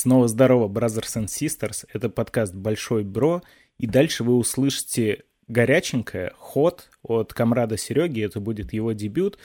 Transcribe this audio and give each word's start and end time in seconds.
Снова 0.00 0.28
здорово, 0.28 0.66
Brothers 0.66 1.14
and 1.18 1.26
Sisters. 1.26 1.84
Это 1.92 2.08
подкаст 2.08 2.54
«Большой 2.54 3.04
Бро». 3.04 3.42
И 3.76 3.86
дальше 3.86 4.24
вы 4.24 4.34
услышите 4.34 5.24
горяченькое, 5.46 6.32
ход 6.38 6.88
от 7.02 7.34
комрада 7.34 7.76
Сереги. 7.76 8.24
Это 8.24 8.40
будет 8.40 8.72
его 8.72 8.92
дебют. 8.92 9.36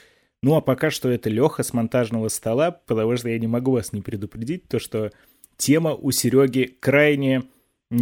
Ну 0.42 0.54
а 0.54 0.62
пока 0.62 0.88
что 0.88 1.10
это 1.10 1.28
Леха 1.28 1.62
с 1.62 1.74
монтажного 1.74 2.28
стола, 2.28 2.70
потому 2.70 3.18
что 3.18 3.28
я 3.28 3.38
не 3.38 3.46
могу 3.46 3.72
вас 3.72 3.92
не 3.92 4.00
предупредить, 4.00 4.66
то 4.66 4.78
что 4.78 5.12
тема 5.58 5.92
у 5.92 6.10
Сереги 6.10 6.74
крайне, 6.80 7.42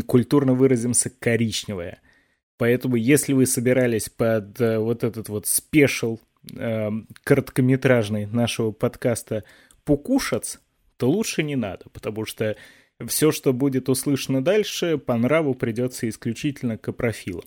культурно 0.07 0.55
выразимся, 0.55 1.11
коричневая. 1.11 2.03
Поэтому 2.57 2.95
если 2.95 3.33
вы 3.33 3.47
собирались 3.47 4.09
под 4.09 4.61
э, 4.61 4.79
вот 4.79 5.03
этот 5.03 5.29
вот 5.29 5.49
спешл 5.49 6.21
э, 6.57 6.89
короткометражный 7.25 8.27
нашего 8.27 8.71
подкаста 8.71 9.43
покушать, 9.85 10.61
то 11.05 11.11
лучше 11.11 11.43
не 11.43 11.55
надо, 11.55 11.85
потому 11.93 12.25
что 12.25 12.57
все, 13.07 13.31
что 13.31 13.53
будет 13.53 13.91
услышано 13.91 14.43
дальше, 14.43 14.97
по 14.97 15.15
нраву 15.19 15.55
придется 15.55 16.09
исключительно 16.09 16.79
к 16.79 16.91
профилам. 16.93 17.45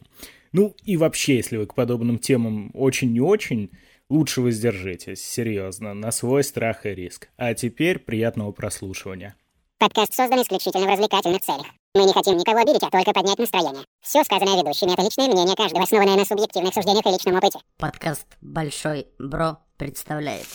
Ну 0.52 0.76
и 0.84 0.96
вообще, 0.96 1.38
если 1.38 1.58
вы 1.58 1.66
к 1.66 1.74
подобным 1.74 2.20
темам 2.20 2.70
очень 2.76 3.12
не 3.14 3.20
очень, 3.20 3.72
лучше 4.12 4.42
воздержитесь, 4.42 5.26
серьезно, 5.26 5.96
на 5.96 6.12
свой 6.12 6.44
страх 6.44 6.86
и 6.86 6.90
риск. 6.90 7.30
А 7.36 7.56
теперь 7.56 7.98
приятного 7.98 8.52
прослушивания. 8.52 9.36
Подкаст 9.80 10.14
создан 10.14 10.44
исключительно 10.44 10.86
в 10.86 10.90
развлекательных 10.90 11.42
целях. 11.42 11.66
Мы 11.96 12.04
не 12.04 12.14
хотим 12.14 12.38
никого 12.38 12.60
обидеть, 12.60 12.84
а 12.84 12.92
только 12.92 13.12
поднять 13.12 13.40
настроение. 13.40 13.86
Все 14.02 14.24
сказанное 14.24 14.62
ведущими— 14.62 14.94
это 14.94 15.02
личное 15.02 15.30
мнение 15.30 15.56
каждого, 15.56 15.82
основанное 15.82 16.16
на 16.16 16.26
субъективных 16.26 16.76
суждениях 16.76 17.08
и 17.08 17.10
личном 17.10 17.38
опыте. 17.38 17.58
Подкаст 17.80 18.28
«Большой 18.40 19.08
Бро» 19.18 19.58
представляет. 19.78 20.46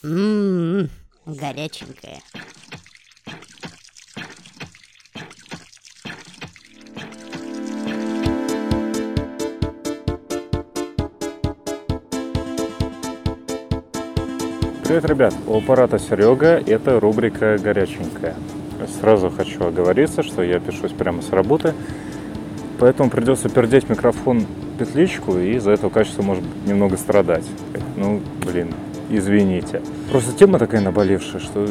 Ммм, 0.00 0.88
горяченькая. 1.26 2.20
Привет, 14.84 15.04
ребят! 15.04 15.34
У 15.48 15.58
аппарата 15.58 15.98
Серега 15.98 16.62
это 16.64 17.00
рубрика 17.00 17.58
«Горяченькая». 17.58 18.36
Сразу 19.00 19.30
хочу 19.30 19.64
оговориться, 19.64 20.22
что 20.22 20.44
я 20.44 20.60
пишусь 20.60 20.92
прямо 20.92 21.22
с 21.22 21.30
работы, 21.30 21.74
поэтому 22.78 23.10
придется 23.10 23.48
пердеть 23.48 23.88
микрофон 23.88 24.46
петличку, 24.78 25.36
и 25.38 25.56
из-за 25.56 25.72
этого 25.72 25.90
качество 25.90 26.22
может 26.22 26.44
немного 26.66 26.96
страдать. 26.96 27.44
Ну, 27.96 28.22
блин, 28.46 28.72
извините. 29.10 29.82
Просто 30.10 30.32
тема 30.36 30.58
такая 30.58 30.80
наболевшая, 30.80 31.40
что 31.40 31.66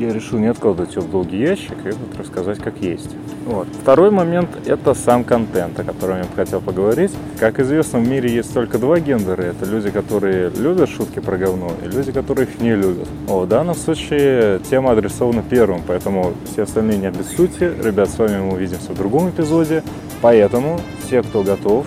я 0.00 0.14
решил 0.14 0.38
не 0.38 0.46
откладывать 0.46 0.96
ее 0.96 1.02
в 1.02 1.10
долгий 1.10 1.38
ящик 1.38 1.76
и 1.84 1.90
вот 1.90 2.18
рассказать 2.18 2.58
как 2.58 2.78
есть. 2.78 3.10
Вот. 3.44 3.68
Второй 3.82 4.10
момент– 4.10 4.48
это 4.66 4.94
сам 4.94 5.24
контент, 5.24 5.78
о 5.78 5.84
котором 5.84 6.18
я 6.18 6.24
бы 6.24 6.34
хотел 6.34 6.60
поговорить. 6.60 7.12
Как 7.38 7.60
известно, 7.60 7.98
в 7.98 8.08
мире 8.08 8.32
есть 8.32 8.54
только 8.54 8.78
два 8.78 8.98
гендера. 8.98 9.42
Это 9.42 9.66
люди, 9.66 9.90
которые 9.90 10.50
любят 10.50 10.88
шутки 10.88 11.18
про 11.18 11.36
говно, 11.36 11.72
и 11.84 11.88
люди, 11.88 12.12
которые 12.12 12.48
их 12.48 12.60
не 12.60 12.74
любят. 12.74 13.08
О, 13.28 13.40
в 13.40 13.48
данном 13.48 13.74
случае 13.74 14.60
тема 14.70 14.92
адресована 14.92 15.42
первым, 15.42 15.82
поэтому 15.86 16.32
все 16.50 16.62
остальные 16.62 16.98
не 16.98 17.06
обессудьте. 17.06 17.72
Ребят, 17.82 18.08
с 18.08 18.18
вами 18.18 18.40
мы 18.40 18.54
увидимся 18.54 18.92
в 18.92 18.96
другом 18.96 19.28
эпизоде. 19.28 19.82
Поэтому 20.22 20.80
те, 21.10 21.22
кто 21.22 21.42
готов, 21.42 21.86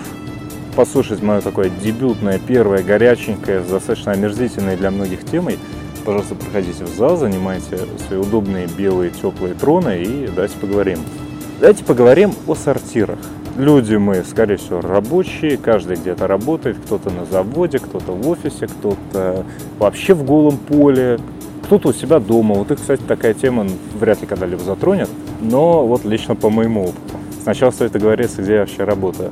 послушать 0.74 1.22
мое 1.22 1.42
такое 1.42 1.70
дебютное, 1.70 2.40
первое, 2.40 2.84
горяченькое, 2.84 3.62
достаточно 3.62 4.12
омерзительное 4.12 4.76
для 4.76 4.92
многих 4.92 5.24
темой, 5.24 5.58
пожалуйста, 6.04 6.36
проходите 6.36 6.84
в 6.84 6.90
зал, 6.90 7.18
занимайте 7.18 7.80
свои 8.08 8.20
удобные 8.20 8.68
белые 8.68 9.12
теплые 9.12 9.54
троны 9.54 10.02
и 10.02 10.30
давайте 10.34 10.58
поговорим. 10.58 11.00
Давайте 11.60 11.84
поговорим 11.84 12.34
о 12.48 12.56
сортирах. 12.56 13.20
Люди 13.56 13.96
мы, 13.96 14.24
скорее 14.24 14.58
всего, 14.58 14.82
рабочие, 14.82 15.58
каждый 15.58 15.96
где-то 15.98 16.28
работает, 16.28 16.78
кто-то 16.84 17.12
на 17.12 17.26
заводе, 17.26 17.78
кто-то 17.78 18.12
в 18.12 18.28
офисе, 18.28 18.68
кто-то 18.68 19.46
вообще 19.78 20.16
в 20.16 20.24
голом 20.24 20.58
поле, 20.58 21.20
кто-то 21.64 21.90
у 21.90 21.94
себя 21.94 22.20
дома. 22.20 22.56
Вот 22.56 22.72
их, 22.72 22.80
кстати, 22.80 23.02
такая 23.08 23.36
тема 23.36 23.68
вряд 24.00 24.22
ли 24.22 24.28
когда-либо 24.28 24.64
затронет, 24.64 25.10
но 25.40 25.86
вот 25.86 26.04
лично 26.04 26.36
по 26.36 26.50
моему 26.50 26.86
опыту. 26.86 27.18
Сначала 27.44 27.72
стоит 27.72 27.92
договориться, 27.92 28.42
где 28.42 28.54
я 28.54 28.60
вообще 28.62 28.84
работаю 28.84 29.32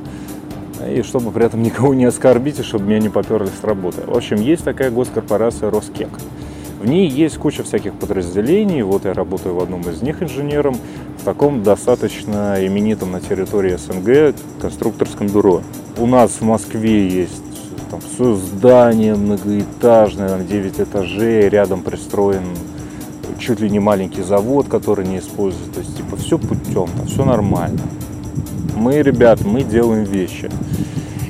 и 0.88 1.02
чтобы 1.02 1.30
при 1.30 1.46
этом 1.46 1.62
никого 1.62 1.94
не 1.94 2.04
оскорбить, 2.04 2.58
и 2.58 2.62
чтобы 2.62 2.86
меня 2.86 2.98
не 2.98 3.08
поперли 3.08 3.48
с 3.48 3.64
работы. 3.64 4.02
В 4.06 4.16
общем, 4.16 4.36
есть 4.36 4.64
такая 4.64 4.90
госкорпорация 4.90 5.70
Роскек. 5.70 6.08
В 6.80 6.86
ней 6.86 7.08
есть 7.08 7.38
куча 7.38 7.62
всяких 7.62 7.94
подразделений. 7.94 8.82
Вот 8.82 9.04
я 9.04 9.12
работаю 9.12 9.54
в 9.54 9.60
одном 9.60 9.82
из 9.82 10.02
них 10.02 10.22
инженером, 10.22 10.76
в 11.20 11.24
таком 11.24 11.62
достаточно 11.62 12.56
именитом 12.58 13.12
на 13.12 13.20
территории 13.20 13.76
СНГ 13.76 14.34
конструкторском 14.60 15.28
бюро. 15.28 15.62
У 15.96 16.06
нас 16.06 16.32
в 16.32 16.42
Москве 16.42 17.06
есть 17.06 17.42
там 17.90 18.00
все 18.00 18.34
здание 18.34 19.14
многоэтажное, 19.14 20.28
там 20.28 20.46
9 20.46 20.80
этажей, 20.80 21.48
рядом 21.48 21.82
пристроен 21.82 22.42
чуть 23.38 23.60
ли 23.60 23.70
не 23.70 23.78
маленький 23.78 24.22
завод, 24.22 24.68
который 24.68 25.06
не 25.06 25.18
используется. 25.18 25.72
То 25.72 25.80
есть, 25.80 25.96
типа, 25.96 26.16
все 26.16 26.38
путем, 26.38 26.88
там 26.96 27.06
все 27.06 27.24
нормально 27.24 27.80
мы, 28.82 29.00
ребят, 29.00 29.44
мы 29.44 29.62
делаем 29.62 30.02
вещи. 30.02 30.50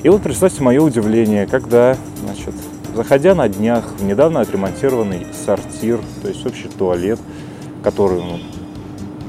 И 0.02 0.08
вот 0.08 0.22
представьте 0.22 0.62
мое 0.62 0.80
удивление, 0.80 1.46
когда, 1.46 1.96
значит, 2.24 2.54
заходя 2.96 3.34
на 3.34 3.46
днях 3.46 3.84
в 3.98 4.04
недавно 4.04 4.40
отремонтированный 4.40 5.26
сортир, 5.44 6.00
то 6.22 6.28
есть 6.28 6.46
общий 6.46 6.68
туалет, 6.68 7.20
который, 7.82 8.22
ну, 8.22 8.38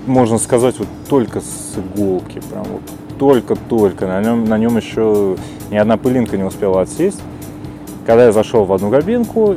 можно 0.07 0.37
сказать, 0.37 0.79
вот 0.79 0.87
только 1.09 1.41
с 1.41 1.75
иголки, 1.75 2.41
прям 2.49 2.63
вот 2.63 2.81
только-только, 3.19 4.07
на 4.07 4.21
нем, 4.23 4.45
на 4.45 4.57
нем 4.57 4.77
еще 4.77 5.35
ни 5.69 5.75
одна 5.75 5.97
пылинка 5.97 6.37
не 6.37 6.43
успела 6.43 6.81
отсесть. 6.81 7.19
Когда 8.05 8.25
я 8.25 8.31
зашел 8.31 8.63
в 8.63 8.71
одну 8.71 8.89
кабинку 8.89 9.55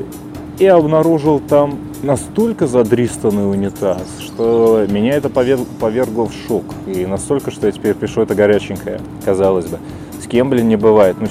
и 0.59 0.66
обнаружил 0.66 1.38
там 1.38 1.78
настолько 2.03 2.67
задристанный 2.67 3.51
унитаз, 3.51 4.03
что 4.21 4.87
меня 4.89 5.15
это 5.15 5.29
повергло 5.29 6.27
в 6.27 6.33
шок. 6.47 6.65
И 6.87 7.07
настолько, 7.07 7.51
что 7.51 7.67
я 7.67 7.73
теперь 7.73 7.95
пишу 7.95 8.23
это 8.23 8.34
горяченькое, 8.34 9.01
казалось 9.25 9.67
бы. 9.67 9.79
С 10.23 10.27
кем, 10.27 10.51
блин, 10.51 10.69
не 10.69 10.77
бывает. 10.77 11.17
Ну, 11.21 11.29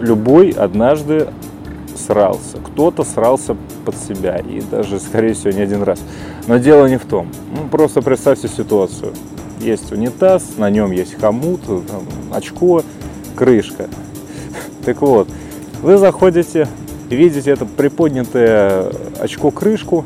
любой 0.00 0.50
однажды 0.50 1.28
срался. 1.96 2.58
Кто-то 2.58 3.04
срался 3.04 3.56
под 3.84 3.96
себя. 3.96 4.38
И 4.38 4.60
даже, 4.60 5.00
скорее 5.00 5.34
всего, 5.34 5.50
не 5.50 5.60
один 5.60 5.82
раз. 5.82 6.00
Но 6.46 6.58
дело 6.58 6.86
не 6.86 6.96
в 6.96 7.04
том. 7.04 7.28
Ну, 7.52 7.68
просто 7.68 8.02
представьте 8.02 8.48
ситуацию. 8.48 9.12
Есть 9.60 9.90
унитаз, 9.90 10.56
на 10.56 10.70
нем 10.70 10.92
есть 10.92 11.20
хомут, 11.20 11.62
там, 11.64 12.02
очко, 12.32 12.82
крышка. 13.34 13.88
Так 14.84 15.02
вот, 15.02 15.28
вы 15.82 15.98
заходите, 15.98 16.68
видите 17.16 17.50
это 17.50 17.64
приподнятое 17.64 18.90
очко-крышку, 19.18 20.04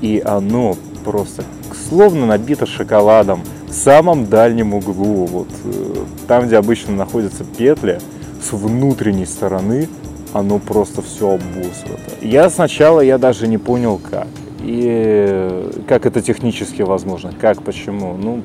и 0.00 0.22
оно 0.24 0.76
просто 1.04 1.44
словно 1.88 2.26
набито 2.26 2.66
шоколадом 2.66 3.42
в 3.68 3.72
самом 3.72 4.26
дальнем 4.26 4.74
углу, 4.74 5.26
вот 5.26 5.48
э, 5.64 5.94
там, 6.26 6.46
где 6.46 6.56
обычно 6.56 6.94
находятся 6.94 7.44
петли, 7.44 8.00
с 8.42 8.52
внутренней 8.52 9.26
стороны 9.26 9.88
оно 10.32 10.58
просто 10.58 11.02
все 11.02 11.34
обосрато. 11.34 12.00
Я 12.20 12.50
сначала, 12.50 13.00
я 13.00 13.18
даже 13.18 13.46
не 13.46 13.58
понял 13.58 13.98
как. 13.98 14.28
И 14.60 15.70
как 15.86 16.06
это 16.06 16.20
технически 16.20 16.82
возможно, 16.82 17.32
как, 17.38 17.62
почему. 17.62 18.16
Ну, 18.16 18.42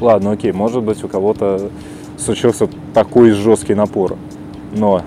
ладно, 0.00 0.32
окей, 0.32 0.52
может 0.52 0.82
быть 0.82 1.02
у 1.04 1.08
кого-то 1.08 1.70
случился 2.18 2.68
такой 2.92 3.30
жесткий 3.30 3.74
напор. 3.74 4.16
Но 4.72 5.02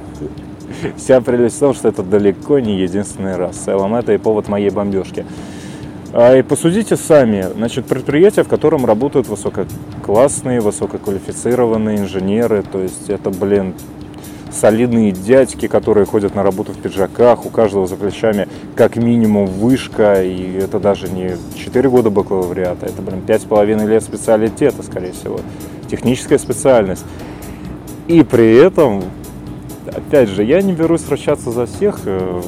вся 0.98 1.22
прелесть 1.22 1.58
в 1.58 1.60
том, 1.60 1.74
что 1.74 1.88
это 1.88 2.04
далеко 2.04 2.60
не 2.60 2.80
единственный 2.80 3.36
раз. 3.36 3.58
В 3.58 3.66
целом 3.66 3.96
это 3.96 4.14
и 4.14 4.18
повод 4.18 4.48
моей 4.48 4.70
бомбежки. 4.70 5.26
А, 6.14 6.36
и 6.36 6.42
посудите 6.42 6.96
сами, 6.96 7.48
значит, 7.56 7.86
предприятие, 7.86 8.46
в 8.46 8.48
котором 8.48 8.86
работают 8.86 9.28
высококлассные, 9.28 10.62
высококвалифицированные 10.62 12.00
инженеры, 12.00 12.64
то 12.64 12.80
есть 12.80 13.10
это, 13.10 13.30
блин, 13.30 13.74
солидные 14.52 15.12
дядьки, 15.12 15.68
которые 15.68 16.06
ходят 16.06 16.34
на 16.34 16.44
работу 16.44 16.72
в 16.72 16.78
пиджаках, 16.78 17.46
у 17.46 17.50
каждого 17.50 17.88
за 17.88 17.96
плечами 17.96 18.48
как 18.76 18.96
минимум 18.96 19.46
вышка, 19.46 20.24
и 20.24 20.54
это 20.54 20.80
даже 20.80 21.10
не 21.10 21.36
4 21.56 21.90
года 21.90 22.10
бакалавриата, 22.10 22.86
это, 22.86 23.02
блин, 23.02 23.22
5,5 23.26 23.86
лет 23.86 24.04
специалитета, 24.04 24.84
скорее 24.84 25.12
всего, 25.12 25.40
техническая 25.90 26.38
специальность. 26.38 27.06
И 28.08 28.24
при 28.24 28.56
этом, 28.56 29.04
опять 29.94 30.30
же, 30.30 30.44
я 30.44 30.62
не 30.62 30.74
берусь 30.74 31.02
вращаться 31.02 31.52
за 31.52 31.66
всех, 31.66 32.02
э, 32.06 32.42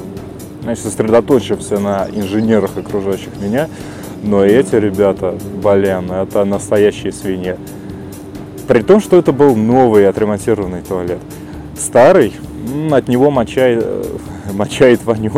значит, 0.61 0.83
сосредоточимся 0.83 1.79
на 1.79 2.07
инженерах, 2.11 2.77
окружающих 2.77 3.39
меня. 3.41 3.67
Но 4.23 4.43
эти 4.43 4.75
ребята, 4.75 5.35
блин, 5.63 6.11
это 6.11 6.43
настоящие 6.45 7.11
свиньи. 7.11 7.55
При 8.67 8.81
том, 8.81 8.99
что 8.99 9.17
это 9.17 9.31
был 9.31 9.55
новый 9.55 10.07
отремонтированный 10.07 10.81
туалет. 10.81 11.19
старый, 11.77 12.33
от 12.91 13.07
него 13.07 13.31
мочает, 13.31 13.85
мочает 14.53 15.03
воней, 15.05 15.31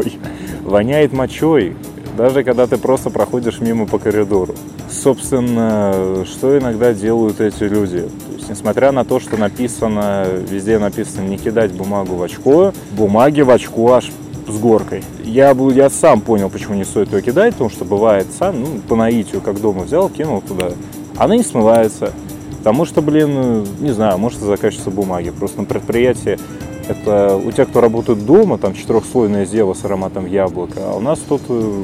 воняет 0.63 1.13
мочой, 1.13 1.75
даже 2.17 2.43
когда 2.43 2.67
ты 2.67 2.77
просто 2.77 3.09
проходишь 3.09 3.61
мимо 3.61 3.85
по 3.85 3.99
коридору. 3.99 4.55
Собственно, 4.89 6.25
что 6.25 6.57
иногда 6.57 6.93
делают 6.93 7.39
эти 7.39 7.63
люди? 7.63 8.09
Есть, 8.41 8.49
несмотря 8.49 8.91
на 8.91 9.05
то, 9.05 9.19
что 9.19 9.37
написано, 9.37 10.25
везде 10.49 10.79
написано 10.79 11.27
не 11.27 11.37
кидать 11.37 11.71
бумагу 11.71 12.15
в 12.15 12.23
очко, 12.23 12.73
бумаги 12.91 13.41
в 13.41 13.51
очко 13.51 13.93
аж 13.93 14.11
с 14.47 14.57
горкой. 14.57 15.03
Я, 15.23 15.51
я 15.51 15.89
сам 15.91 16.21
понял, 16.21 16.49
почему 16.49 16.73
не 16.73 16.83
стоит 16.83 17.13
ее 17.13 17.21
кидать, 17.21 17.53
потому 17.53 17.69
что 17.69 17.85
бывает 17.85 18.27
сам, 18.37 18.59
ну, 18.61 18.67
по 18.87 18.95
наитию, 18.95 19.41
как 19.41 19.61
дома 19.61 19.83
взял, 19.83 20.09
кинул 20.09 20.41
туда. 20.41 20.71
Она 21.17 21.35
не 21.35 21.43
смывается. 21.43 22.13
Потому 22.57 22.85
что, 22.85 23.01
блин, 23.01 23.65
не 23.79 23.91
знаю, 23.91 24.17
может 24.17 24.39
качества 24.59 24.89
бумаги. 24.89 25.29
Просто 25.29 25.59
на 25.59 25.65
предприятии 25.65 26.39
это 26.87 27.35
у 27.35 27.51
тех, 27.51 27.69
кто 27.69 27.79
работает 27.79 28.25
дома, 28.25 28.57
там 28.57 28.73
четырехслойное 28.73 29.45
зело 29.45 29.75
с 29.75 29.85
ароматом 29.85 30.25
яблока, 30.25 30.79
а 30.83 30.95
у 30.95 30.99
нас 30.99 31.19
тут, 31.19 31.41
э, 31.47 31.83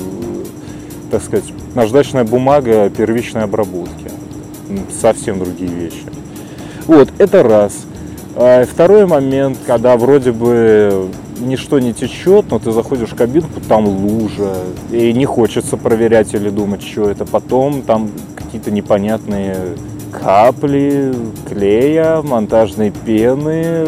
так 1.11 1.21
сказать, 1.21 1.45
наждачная 1.75 2.23
бумага 2.23 2.89
первичной 2.89 3.43
обработки. 3.43 4.11
Совсем 4.91 5.39
другие 5.39 5.71
вещи. 5.71 6.03
Вот, 6.87 7.09
это 7.17 7.43
раз. 7.43 7.85
А 8.35 8.65
второй 8.65 9.05
момент, 9.05 9.57
когда 9.67 9.97
вроде 9.97 10.31
бы 10.31 11.09
ничто 11.39 11.79
не 11.79 11.93
течет, 11.93 12.45
но 12.49 12.59
ты 12.59 12.71
заходишь 12.71 13.09
в 13.09 13.15
кабинку, 13.15 13.59
там 13.67 13.87
лужа, 13.87 14.53
и 14.91 15.11
не 15.11 15.25
хочется 15.25 15.75
проверять 15.75 16.33
или 16.33 16.49
думать, 16.49 16.81
что 16.81 17.09
это. 17.09 17.25
Потом 17.25 17.81
там 17.81 18.09
какие-то 18.35 18.71
непонятные 18.71 19.55
капли 20.11 21.13
клея, 21.49 22.21
монтажной 22.21 22.91
пены, 22.91 23.85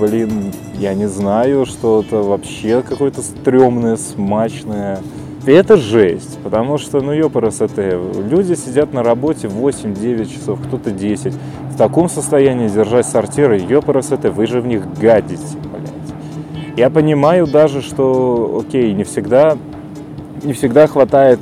блин, 0.00 0.52
я 0.78 0.94
не 0.94 1.06
знаю, 1.06 1.66
что-то 1.66 2.22
вообще 2.22 2.82
какое-то 2.82 3.22
стрёмное, 3.22 3.96
смачное. 3.96 5.00
И 5.46 5.50
это 5.52 5.76
жесть, 5.76 6.38
потому 6.44 6.76
что, 6.78 7.00
ну, 7.00 7.12
ёпарасоте, 7.12 7.98
люди 8.30 8.54
сидят 8.54 8.92
на 8.92 9.02
работе 9.02 9.48
8-9 9.48 10.32
часов, 10.32 10.58
кто-то 10.66 10.90
10. 10.90 11.34
Таком 11.80 12.10
состоянии 12.10 12.68
держать 12.68 13.06
сортиры, 13.06 13.58
ёпарасоте, 13.58 14.28
вы 14.28 14.46
же 14.46 14.60
в 14.60 14.66
них 14.66 14.82
гадите, 15.00 15.56
блядь. 15.72 16.76
Я 16.76 16.90
понимаю 16.90 17.46
даже, 17.46 17.80
что, 17.80 18.62
окей, 18.62 18.92
не 18.92 19.02
всегда, 19.04 19.56
не 20.42 20.52
всегда 20.52 20.86
хватает 20.86 21.40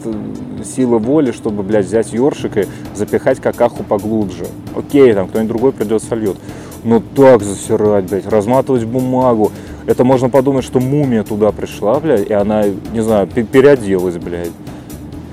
силы 0.65 1.01
воли, 1.01 1.33
чтобы, 1.33 1.65
блядь, 1.65 1.87
взять 1.87 2.13
ёршик 2.13 2.57
и 2.57 2.67
запихать 2.95 3.41
какаху 3.41 3.83
поглубже. 3.83 4.47
Окей, 4.77 5.13
там 5.13 5.27
кто-нибудь 5.27 5.49
другой 5.49 5.73
придет 5.73 6.05
сольет. 6.05 6.37
Но 6.85 7.03
так 7.17 7.43
засирать, 7.43 8.09
блядь, 8.09 8.29
разматывать 8.29 8.85
бумагу. 8.85 9.51
Это 9.87 10.05
можно 10.05 10.31
подумать, 10.31 10.65
что 10.65 10.79
мумия 10.79 11.25
туда 11.25 11.51
пришла, 11.51 11.99
блядь, 11.99 12.31
и 12.31 12.33
она, 12.33 12.63
не 12.93 13.01
знаю, 13.01 13.27
переоделась, 13.27 14.19
блядь. 14.19 14.53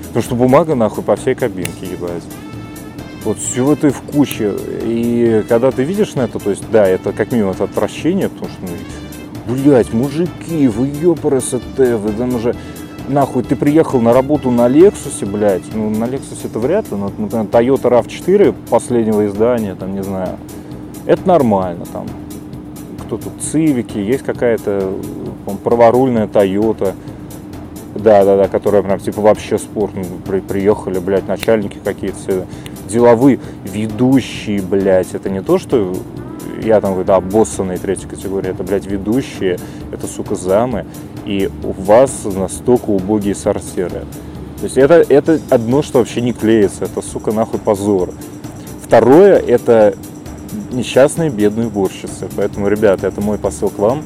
Потому 0.08 0.22
что 0.24 0.34
бумага, 0.34 0.74
нахуй, 0.74 1.04
по 1.04 1.14
всей 1.14 1.36
кабинке, 1.36 1.86
ебать. 1.92 2.24
Вот 3.26 3.38
все 3.38 3.74
в 3.74 4.02
куче. 4.12 4.54
И 4.84 5.44
когда 5.48 5.72
ты 5.72 5.82
видишь 5.82 6.14
на 6.14 6.22
это, 6.22 6.38
то 6.38 6.50
есть, 6.50 6.62
да, 6.70 6.86
это 6.86 7.12
как 7.12 7.32
минимум 7.32 7.50
это 7.54 7.64
отвращение, 7.64 8.28
потому 8.28 8.48
что, 8.48 8.62
ну, 8.62 9.54
блядь, 9.56 9.92
мужики, 9.92 10.68
вы 10.68 10.86
ёпарасоте, 10.86 11.96
вы 11.96 12.12
там 12.12 12.36
уже 12.36 12.54
нахуй, 13.08 13.42
ты 13.42 13.56
приехал 13.56 14.00
на 14.00 14.12
работу 14.12 14.52
на 14.52 14.68
Лексусе, 14.68 15.26
блядь, 15.26 15.74
ну, 15.74 15.90
на 15.90 16.04
Лексусе 16.04 16.46
это 16.46 16.60
вряд 16.60 16.88
ли, 16.92 16.96
но, 16.96 17.10
например, 17.18 17.46
Toyota 17.46 17.90
RAV4 17.90 18.54
последнего 18.70 19.26
издания, 19.26 19.74
там, 19.74 19.92
не 19.96 20.04
знаю, 20.04 20.36
это 21.04 21.26
нормально, 21.26 21.84
там, 21.92 22.06
кто 23.00 23.16
тут, 23.16 23.32
Цивики, 23.40 23.98
есть 23.98 24.22
какая-то 24.22 24.92
праворульная 25.64 26.28
Toyota, 26.28 26.94
да-да-да, 27.96 28.46
которая 28.46 28.82
прям, 28.82 29.00
типа, 29.00 29.20
вообще 29.20 29.58
спорт, 29.58 29.94
ну, 29.96 30.04
при, 30.24 30.38
приехали, 30.38 31.00
блядь, 31.00 31.26
начальники 31.26 31.78
какие-то, 31.82 32.46
деловые, 32.86 33.38
ведущие, 33.64 34.62
блядь, 34.62 35.14
это 35.14 35.30
не 35.30 35.42
то, 35.42 35.58
что 35.58 35.94
я 36.62 36.80
там, 36.80 37.04
да, 37.04 37.20
боссанные 37.20 37.78
третьей 37.78 38.08
категории, 38.08 38.50
это, 38.50 38.62
блядь, 38.62 38.86
ведущие, 38.86 39.58
это, 39.92 40.06
сука, 40.06 40.34
замы, 40.34 40.86
и 41.24 41.50
у 41.62 41.72
вас 41.72 42.24
настолько 42.24 42.90
убогие 42.90 43.34
сортиры. 43.34 44.04
То 44.58 44.64
есть 44.64 44.78
это, 44.78 45.04
это 45.08 45.38
одно, 45.50 45.82
что 45.82 45.98
вообще 45.98 46.20
не 46.22 46.32
клеится, 46.32 46.84
это, 46.84 47.02
сука, 47.02 47.32
нахуй 47.32 47.60
позор. 47.60 48.10
Второе, 48.82 49.38
это 49.38 49.94
несчастные 50.72 51.30
бедные 51.30 51.66
уборщицы. 51.66 52.28
Поэтому, 52.36 52.68
ребята, 52.68 53.06
это 53.06 53.20
мой 53.20 53.38
посыл 53.38 53.68
к 53.68 53.78
вам. 53.78 54.02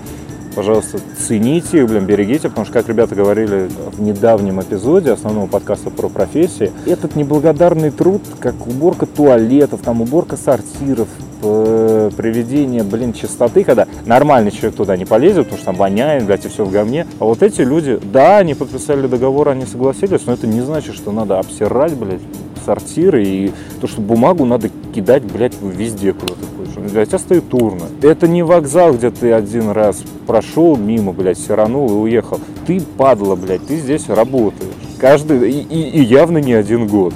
Пожалуйста, 0.61 0.99
цените, 1.19 1.87
блин, 1.87 2.05
берегите, 2.05 2.51
потому 2.51 2.67
что, 2.67 2.75
как 2.75 2.87
ребята 2.91 3.15
говорили 3.15 3.71
в 3.97 4.03
недавнем 4.03 4.61
эпизоде 4.61 5.11
основного 5.11 5.47
подкаста 5.47 5.89
про 5.89 6.11
профессии, 6.11 6.71
этот 6.85 7.17
неблагодарный 7.17 7.91
труд, 7.91 8.21
как 8.41 8.67
уборка 8.67 9.07
туалетов, 9.07 9.81
там 9.81 10.03
уборка 10.03 10.37
сортиров, 10.37 11.09
э, 11.43 12.11
приведение, 12.15 12.83
блин, 12.83 13.15
чистоты, 13.15 13.65
когда 13.65 13.89
нормальный 14.05 14.51
человек 14.51 14.75
туда 14.75 14.99
не 14.99 15.07
полезет, 15.07 15.45
потому 15.45 15.57
что 15.57 15.65
там 15.65 15.77
воняет, 15.77 16.27
блядь, 16.27 16.45
и 16.45 16.49
все 16.51 16.67
в 16.67 16.71
говне. 16.71 17.07
А 17.21 17.25
вот 17.25 17.43
эти 17.43 17.63
люди, 17.63 17.99
да, 18.13 18.37
они 18.37 18.53
подписали 18.53 19.07
договор, 19.07 19.49
они 19.49 19.65
согласились, 19.65 20.27
но 20.27 20.35
это 20.35 20.47
не 20.47 20.61
значит, 20.61 20.95
что 20.95 21.11
надо 21.11 21.39
обсирать, 21.39 21.95
блядь, 21.95 22.21
сортиры 22.67 23.25
и 23.25 23.53
то, 23.81 23.87
что 23.87 24.03
бумагу 24.03 24.45
надо 24.45 24.69
кидать, 24.95 25.23
блядь, 25.23 25.55
везде 25.63 26.13
куда 26.13 26.35
ты 26.35 26.45
хочешь. 26.55 26.60
Для 26.89 27.07
тебя 27.07 27.19
стоит 27.19 27.53
урна. 27.53 27.87
Это 28.03 28.27
не 28.29 28.43
вокзал, 28.43 28.95
где 28.95 29.11
ты 29.11 29.33
один 29.33 29.71
раз 29.71 30.03
прошел 30.27 30.77
мимо, 30.77 31.13
блядь, 31.13 31.39
сиранул 31.39 31.89
и 31.91 31.95
уехал. 31.95 32.41
Ты 32.67 32.81
падла, 32.81 33.37
блядь, 33.37 33.67
ты 33.67 33.77
здесь 33.77 34.09
работаешь. 34.09 34.73
Каждый, 34.99 35.51
и, 35.51 35.61
и, 35.61 36.01
и 36.01 36.03
явно 36.03 36.39
не 36.39 36.53
один 36.53 36.87
год. 36.87 37.15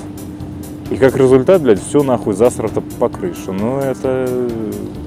И 0.90 0.96
как 0.96 1.16
результат, 1.16 1.62
блядь, 1.62 1.82
все 1.82 2.02
нахуй 2.02 2.34
засрато 2.34 2.82
по 2.98 3.08
крыше. 3.08 3.52
Ну, 3.52 3.78
это 3.78 4.28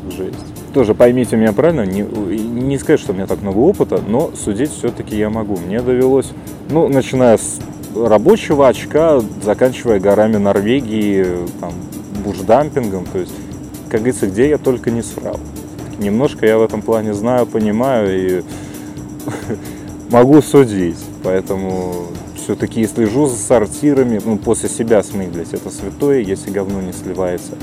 жесть. 0.10 0.74
Тоже 0.74 0.94
поймите 0.94 1.38
меня 1.38 1.54
правильно, 1.54 1.86
не, 1.86 2.02
не 2.02 2.78
сказать, 2.78 3.00
что 3.00 3.14
у 3.14 3.16
меня 3.16 3.26
так 3.26 3.42
много 3.42 3.58
опыта, 3.58 4.02
но 4.08 4.32
судить 4.36 4.72
все-таки 4.72 5.16
я 5.16 5.30
могу. 5.30 5.58
Мне 5.58 5.82
довелось, 5.82 6.32
ну, 6.70 6.88
начиная 6.88 7.38
с 7.38 7.60
рабочего 7.96 8.68
очка, 8.68 9.22
заканчивая 9.44 10.00
горами 10.00 10.38
Норвегии, 10.38 11.26
там, 11.60 11.72
бушдампингом, 12.24 13.06
то 13.06 13.20
есть, 13.20 13.34
как 13.88 14.02
говорится, 14.02 14.28
где 14.28 14.50
я 14.50 14.58
только 14.58 14.92
не 14.92 15.02
срал. 15.02 15.40
Немножко 16.00 16.46
я 16.46 16.58
в 16.58 16.62
этом 16.62 16.82
плане 16.82 17.14
знаю, 17.14 17.48
понимаю 17.48 18.40
и 18.40 18.44
могу 20.12 20.42
судить, 20.42 21.00
поэтому 21.24 22.08
все-таки 22.36 22.86
слежу 22.88 23.26
за 23.26 23.36
сортирами, 23.36 24.22
ну, 24.24 24.38
после 24.38 24.70
себя 24.70 25.04
смыть, 25.04 25.30
блядь, 25.30 25.54
это 25.54 25.70
святое, 25.70 26.20
если 26.20 26.52
говно 26.52 26.82
не 26.82 26.94
сливается, 26.94 27.54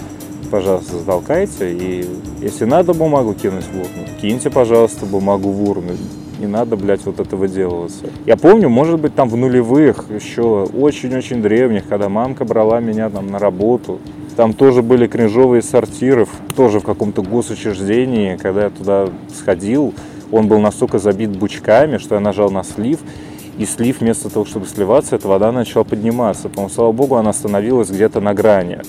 пожалуйста, 0.50 0.98
затолкайте, 0.98 1.72
и 1.72 2.06
если 2.40 2.64
надо 2.64 2.92
бумагу 2.92 3.34
кинуть 3.34 3.64
в 3.64 3.76
урну, 3.76 4.06
киньте, 4.20 4.50
пожалуйста, 4.50 5.06
бумагу 5.06 5.50
в 5.50 5.70
урну, 5.70 5.92
не 6.38 6.46
надо, 6.46 6.76
блядь, 6.76 7.04
вот 7.06 7.20
это 7.20 7.36
выделываться. 7.36 8.06
Я 8.26 8.36
помню, 8.36 8.68
может 8.68 9.00
быть, 9.00 9.14
там 9.14 9.28
в 9.28 9.36
нулевых, 9.36 10.06
еще 10.10 10.64
очень-очень 10.64 11.40
древних, 11.40 11.86
когда 11.88 12.08
мамка 12.08 12.44
брала 12.44 12.80
меня 12.80 13.08
там 13.08 13.28
на 13.28 13.38
работу, 13.38 14.00
там 14.36 14.52
тоже 14.52 14.82
были 14.82 15.06
кринжовые 15.06 15.62
сортиры, 15.62 16.26
тоже 16.56 16.80
в 16.80 16.84
каком-то 16.84 17.22
госучреждении, 17.22 18.36
когда 18.36 18.64
я 18.64 18.70
туда 18.70 19.08
сходил, 19.32 19.94
он 20.32 20.48
был 20.48 20.58
настолько 20.58 20.98
забит 20.98 21.30
бучками, 21.30 21.98
что 21.98 22.16
я 22.16 22.20
нажал 22.20 22.50
на 22.50 22.64
слив, 22.64 22.98
и 23.58 23.66
слив 23.66 24.00
вместо 24.00 24.28
того, 24.30 24.44
чтобы 24.44 24.66
сливаться, 24.66 25.14
эта 25.14 25.28
вода 25.28 25.52
начала 25.52 25.84
подниматься. 25.84 26.48
По-моему, 26.48 26.74
слава 26.74 26.92
богу, 26.92 27.14
она 27.14 27.30
остановилась 27.30 27.88
где-то 27.88 28.20
на 28.20 28.34
грани. 28.34 28.80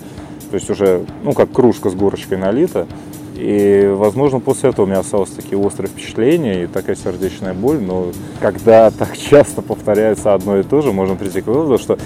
То 0.50 0.56
есть 0.56 0.70
уже, 0.70 1.06
ну, 1.24 1.34
как 1.34 1.52
кружка 1.52 1.90
с 1.92 1.94
горочкой 1.94 2.40
налита. 2.40 2.88
И, 3.36 3.92
возможно, 3.94 4.40
после 4.40 4.70
этого 4.70 4.86
у 4.86 4.88
меня 4.88 5.00
осталось 5.00 5.30
такие 5.30 5.58
острые 5.58 5.90
впечатления 5.90 6.64
и 6.64 6.68
такая 6.68 6.96
сердечная 6.96 7.54
боль. 7.54 7.80
Но 7.80 8.08
когда 8.40 8.90
так 8.98 9.16
часто 9.16 9.62
повторяется 9.62 10.34
одно 10.34 10.58
и 10.58 10.64
то 10.64 10.82
же, 10.82 10.92
можно 10.92 11.16
прийти 11.16 11.42
к 11.42 11.48
выводу, 11.48 11.78
что 11.78 12.00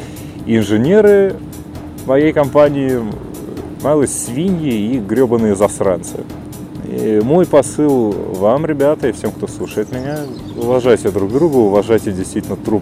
инженеры 0.45 1.35
моей 2.05 2.33
компании 2.33 2.99
малые 3.81 4.07
свиньи 4.07 4.95
и 4.95 4.99
гребаные 4.99 5.55
засранцы. 5.55 6.23
И 6.85 7.21
мой 7.23 7.45
посыл 7.45 8.11
вам, 8.11 8.65
ребята, 8.65 9.09
и 9.09 9.11
всем, 9.11 9.31
кто 9.31 9.47
слушает 9.47 9.91
меня, 9.91 10.19
уважайте 10.57 11.11
друг 11.11 11.31
друга, 11.31 11.57
уважайте 11.57 12.11
действительно 12.11 12.55
труд, 12.55 12.81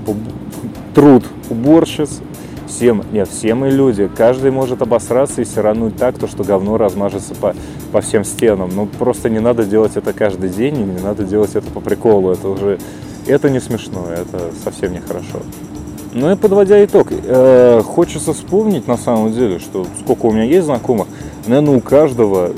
труд 0.96 1.26
уборщиц, 1.50 2.22
всем, 2.68 3.04
нет, 3.12 3.28
все 3.28 3.54
мы 3.54 3.70
люди, 3.70 4.10
каждый 4.16 4.52
может 4.52 4.82
обосраться 4.82 5.42
и 5.42 5.46
сирануть 5.46 5.98
так, 5.98 6.18
то, 6.18 6.28
что 6.28 6.44
говно 6.44 6.78
размажется 6.78 7.36
по, 7.36 7.54
по 7.92 8.02
всем 8.02 8.24
стенам. 8.24 8.70
Ну, 8.74 8.86
просто 8.86 9.30
не 9.30 9.40
надо 9.40 9.66
делать 9.66 9.98
это 9.98 10.14
каждый 10.14 10.50
день, 10.50 10.80
и 10.80 10.84
не 10.84 11.00
надо 11.02 11.24
делать 11.24 11.56
это 11.56 11.70
по 11.72 11.82
приколу, 11.82 12.32
это 12.32 12.48
уже, 12.48 12.80
это 13.26 13.50
не 13.50 13.60
смешно, 13.60 14.06
это 14.10 14.52
совсем 14.64 14.94
нехорошо. 14.94 15.42
Ну 16.14 16.32
и 16.32 16.36
подводя 16.36 16.84
итог, 16.84 17.08
э, 17.12 17.82
хочется 17.84 18.34
вспомнить 18.34 18.88
на 18.88 18.98
самом 18.98 19.34
деле, 19.34 19.60
что 19.60 19.86
сколько 20.00 20.28
у 20.28 20.32
меня 20.32 20.44
есть 20.44 20.66
знакомых, 20.66 21.08
наверное, 21.46 21.76
у 21.76 21.82
каждого, 21.82 22.52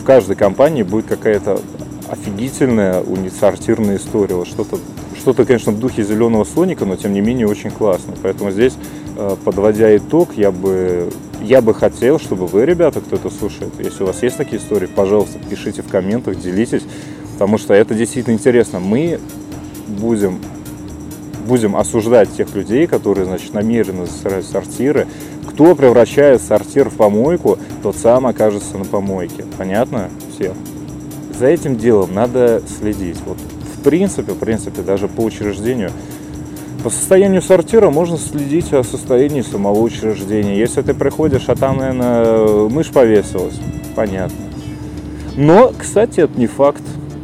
в 0.00 0.04
каждой 0.04 0.36
компании 0.36 0.82
будет 0.82 1.06
какая-то 1.06 1.60
офигительная 2.08 3.00
унисортирная 3.00 3.96
история. 3.96 4.34
Вот 4.34 4.46
что-то, 4.46 4.78
что-то, 5.18 5.44
конечно, 5.44 5.72
в 5.72 5.80
духе 5.80 6.04
зеленого 6.04 6.44
слоника, 6.44 6.84
но 6.84 6.96
тем 6.96 7.12
не 7.12 7.20
менее 7.20 7.48
очень 7.48 7.70
классно. 7.70 8.14
Поэтому 8.22 8.50
здесь, 8.50 8.74
э, 9.16 9.36
подводя 9.44 9.96
итог, 9.96 10.30
я 10.36 10.52
бы, 10.52 11.10
я 11.42 11.60
бы 11.60 11.74
хотел, 11.74 12.18
чтобы 12.18 12.46
вы, 12.46 12.66
ребята, 12.66 13.00
кто 13.00 13.16
это 13.16 13.30
слушает, 13.30 13.72
если 13.78 14.04
у 14.04 14.06
вас 14.06 14.22
есть 14.22 14.36
такие 14.36 14.60
истории, 14.60 14.86
пожалуйста, 14.86 15.38
пишите 15.50 15.82
в 15.82 15.88
комментах, 15.88 16.38
делитесь, 16.38 16.82
потому 17.32 17.58
что 17.58 17.74
это 17.74 17.94
действительно 17.94 18.34
интересно. 18.34 18.78
Мы 18.78 19.18
будем 19.88 20.38
будем 21.46 21.76
осуждать 21.76 22.34
тех 22.36 22.54
людей, 22.54 22.86
которые, 22.86 23.26
значит, 23.26 23.52
намеренно 23.54 24.06
засирают 24.06 24.46
сортиры. 24.46 25.06
Кто 25.48 25.74
превращает 25.74 26.40
сортир 26.40 26.88
в 26.88 26.94
помойку, 26.94 27.58
тот 27.82 27.96
сам 27.96 28.26
окажется 28.26 28.78
на 28.78 28.84
помойке. 28.84 29.44
Понятно 29.58 30.08
всем? 30.34 30.54
За 31.38 31.46
этим 31.46 31.76
делом 31.76 32.14
надо 32.14 32.62
следить. 32.78 33.18
Вот 33.26 33.38
в 33.38 33.82
принципе, 33.82 34.32
в 34.32 34.38
принципе, 34.38 34.82
даже 34.82 35.08
по 35.08 35.22
учреждению 35.22 35.90
по 36.82 36.90
состоянию 36.90 37.42
сортира 37.42 37.90
можно 37.90 38.18
следить 38.18 38.72
о 38.72 38.82
состоянии 38.82 39.42
самого 39.42 39.78
учреждения. 39.78 40.58
Если 40.58 40.82
ты 40.82 40.94
приходишь, 40.94 41.44
а 41.46 41.54
там, 41.54 41.76
наверное, 41.76 42.68
мышь 42.68 42.88
повесилась, 42.88 43.54
понятно. 43.94 44.36
Но, 45.36 45.72
кстати, 45.76 46.20
это 46.20 46.38
не 46.38 46.48
факт. 46.48 46.82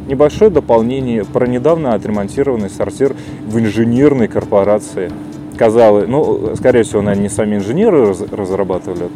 Небольшое 0.09 0.49
дополнение 0.49 1.23
про 1.23 1.45
недавно 1.45 1.93
отремонтированный 1.93 2.71
сортир 2.71 3.15
в 3.45 3.59
инженерной 3.59 4.27
корпорации. 4.27 5.11
Казалось, 5.55 6.07
ну, 6.07 6.55
скорее 6.55 6.81
всего, 6.81 7.03
наверное, 7.03 7.23
не 7.25 7.29
сами 7.29 7.57
инженеры 7.57 8.07
раз, 8.07 8.21
разрабатывали, 8.31 9.07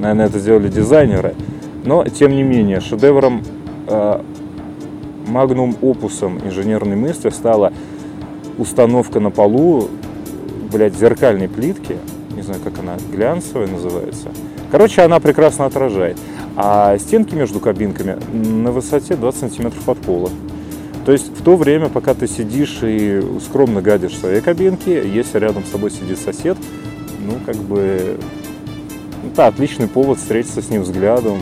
наверное, 0.00 0.24
это 0.24 0.38
сделали 0.38 0.68
дизайнеры. 0.68 1.34
Но, 1.84 2.02
тем 2.06 2.34
не 2.34 2.44
менее, 2.44 2.80
шедевром, 2.80 3.42
э, 3.88 4.22
магнум 5.26 5.76
опусом 5.82 6.38
инженерной 6.38 6.96
мысли 6.96 7.28
стала 7.28 7.70
установка 8.56 9.20
на 9.20 9.30
полу, 9.30 9.90
блядь, 10.72 10.96
зеркальной 10.96 11.50
плитки, 11.50 11.98
не 12.34 12.40
знаю, 12.40 12.62
как 12.64 12.78
она, 12.78 12.96
глянцевая 13.12 13.66
называется. 13.66 14.28
Короче, 14.70 15.02
она 15.02 15.20
прекрасно 15.20 15.66
отражает 15.66 16.16
а 16.60 16.98
стенки 16.98 17.36
между 17.36 17.60
кабинками 17.60 18.18
на 18.32 18.72
высоте 18.72 19.14
20 19.14 19.40
сантиметров 19.40 19.88
от 19.88 19.98
пола. 19.98 20.28
То 21.06 21.12
есть 21.12 21.28
в 21.28 21.44
то 21.44 21.54
время, 21.54 21.88
пока 21.88 22.14
ты 22.14 22.26
сидишь 22.26 22.80
и 22.82 23.22
скромно 23.46 23.80
гадишь 23.80 24.14
в 24.14 24.18
своей 24.18 24.40
кабинке, 24.40 25.08
если 25.08 25.38
рядом 25.38 25.64
с 25.64 25.70
тобой 25.70 25.92
сидит 25.92 26.18
сосед, 26.18 26.58
ну, 27.24 27.34
как 27.46 27.54
бы, 27.54 28.18
ну, 29.22 29.30
да, 29.36 29.46
отличный 29.46 29.86
повод 29.86 30.18
встретиться 30.18 30.60
с 30.60 30.68
ним 30.68 30.82
взглядом. 30.82 31.38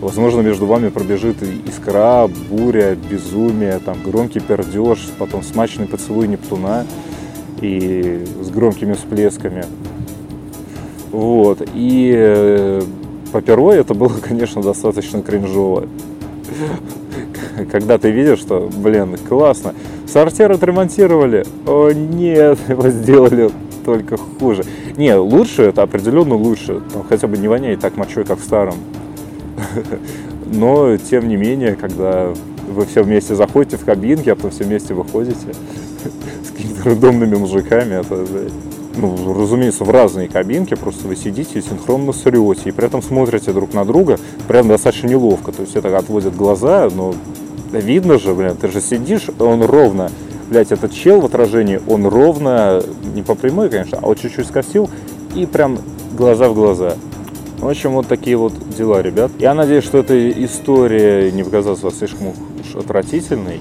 Возможно, 0.00 0.40
между 0.40 0.66
вами 0.66 0.88
пробежит 0.88 1.36
искра, 1.64 2.28
буря, 2.50 2.96
безумие, 2.96 3.78
там, 3.78 3.98
громкий 4.04 4.40
пердеж, 4.40 5.08
потом 5.20 5.44
смачный 5.44 5.86
поцелуй 5.86 6.26
Нептуна 6.26 6.84
и 7.60 8.24
с 8.42 8.50
громкими 8.50 8.94
всплесками. 8.94 9.64
Вот. 11.12 11.62
И 11.74 12.82
э, 13.28 13.32
по 13.32 13.40
первой 13.40 13.78
это 13.78 13.94
было, 13.94 14.12
конечно, 14.22 14.62
достаточно 14.62 15.22
кринжово. 15.22 15.86
Когда 17.70 17.98
ты 17.98 18.10
видишь, 18.10 18.38
что, 18.38 18.70
блин, 18.74 19.16
классно. 19.28 19.74
Сортир 20.06 20.52
отремонтировали. 20.52 21.44
О, 21.66 21.90
нет, 21.90 22.58
его 22.68 22.88
сделали 22.88 23.50
только 23.84 24.16
хуже. 24.16 24.64
Не, 24.96 25.14
лучше, 25.14 25.62
это 25.62 25.82
определенно 25.82 26.34
лучше. 26.34 26.80
Там 26.92 27.04
хотя 27.08 27.26
бы 27.26 27.36
не 27.38 27.48
воняет 27.48 27.80
так 27.80 27.96
мочой, 27.96 28.24
как 28.24 28.38
в 28.38 28.44
старом. 28.44 28.74
Но, 30.46 30.96
тем 30.96 31.28
не 31.28 31.36
менее, 31.36 31.74
когда 31.74 32.32
вы 32.68 32.86
все 32.86 33.02
вместе 33.02 33.34
заходите 33.34 33.76
в 33.76 33.84
кабинки, 33.84 34.28
а 34.28 34.36
потом 34.36 34.50
все 34.50 34.64
вместе 34.64 34.94
выходите 34.94 35.54
с 36.44 36.50
какими-то 36.50 36.84
рандомными 36.84 37.36
мужиками, 37.36 38.00
это, 38.00 38.26
ну, 38.98 39.34
разумеется, 39.34 39.84
в 39.84 39.90
разные 39.90 40.28
кабинки, 40.28 40.74
просто 40.74 41.06
вы 41.06 41.16
сидите 41.16 41.58
и 41.58 41.62
синхронно 41.62 42.12
срете, 42.12 42.68
и 42.68 42.72
при 42.72 42.86
этом 42.86 43.02
смотрите 43.02 43.52
друг 43.52 43.72
на 43.72 43.84
друга 43.84 44.18
прям 44.46 44.68
достаточно 44.68 45.06
неловко. 45.06 45.52
То 45.52 45.62
есть 45.62 45.76
это 45.76 45.96
отводят 45.96 46.36
глаза, 46.36 46.88
но 46.94 47.14
видно 47.72 48.18
же, 48.18 48.34
блин, 48.34 48.56
ты 48.60 48.68
же 48.68 48.80
сидишь, 48.80 49.28
он 49.38 49.62
ровно, 49.62 50.10
блядь, 50.50 50.72
этот 50.72 50.92
чел 50.92 51.20
в 51.20 51.26
отражении, 51.26 51.80
он 51.88 52.06
ровно, 52.06 52.82
не 53.14 53.22
по 53.22 53.34
прямой, 53.34 53.70
конечно, 53.70 53.98
а 54.02 54.06
вот 54.06 54.20
чуть-чуть 54.20 54.46
скосил, 54.46 54.90
и 55.34 55.46
прям 55.46 55.78
глаза 56.16 56.48
в 56.48 56.54
глаза. 56.54 56.94
В 57.58 57.68
общем, 57.68 57.92
вот 57.92 58.06
такие 58.06 58.36
вот 58.36 58.52
дела, 58.76 59.02
ребят. 59.02 59.32
Я 59.38 59.52
надеюсь, 59.52 59.84
что 59.84 59.98
эта 59.98 60.30
история 60.44 61.32
не 61.32 61.42
показалась 61.42 61.82
вас 61.82 61.98
слишком 61.98 62.28
уж 62.28 62.76
отвратительной. 62.76 63.60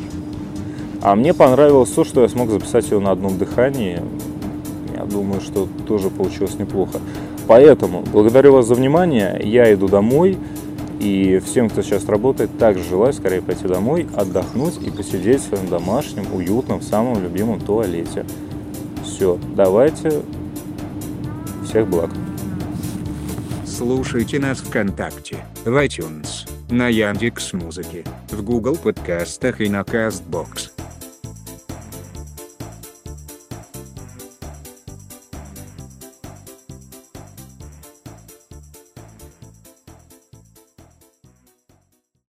А 1.02 1.16
мне 1.16 1.34
понравилось 1.34 1.90
то, 1.90 2.04
что 2.04 2.22
я 2.22 2.30
смог 2.30 2.50
записать 2.50 2.90
ее 2.92 3.00
на 3.00 3.12
одном 3.12 3.38
дыхании 3.38 4.02
думаю, 5.08 5.42
что 5.42 5.68
тоже 5.88 6.10
получилось 6.10 6.60
неплохо. 6.60 7.00
Поэтому 7.48 8.04
благодарю 8.12 8.54
вас 8.54 8.68
за 8.68 8.76
внимание. 8.76 9.40
Я 9.44 9.74
иду 9.74 9.88
домой. 9.88 10.38
И 11.00 11.40
всем, 11.46 11.70
кто 11.70 11.84
сейчас 11.84 12.08
работает, 12.08 12.58
также 12.58 12.84
желаю 12.84 13.14
скорее 13.14 13.42
пойти 13.42 13.68
домой, 13.68 14.08
отдохнуть 14.16 14.80
и 14.82 14.90
посидеть 14.90 15.42
в 15.42 15.50
своем 15.50 15.68
домашнем, 15.68 16.26
уютном, 16.34 16.82
самом 16.82 17.22
любимом 17.22 17.60
туалете. 17.60 18.26
Все, 19.04 19.38
давайте. 19.56 20.24
Всех 21.64 21.88
благ. 21.88 22.10
Слушайте 23.66 24.40
нас 24.40 24.58
ВКонтакте, 24.58 25.46
в 25.64 25.70
iTunes, 25.70 26.50
на 26.72 26.88
Яндекс 26.88 27.54
Музыке, 27.54 28.04
в 28.32 28.42
Google 28.42 28.76
подкастах 28.76 29.62
и 29.62 29.70
на 29.70 29.82
Castbox. 29.82 30.77